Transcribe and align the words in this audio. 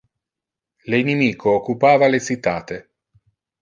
Le 0.91 0.97
inimico 1.03 1.51
occupava 1.59 2.07
le 2.07 2.19
citate. 2.31 2.85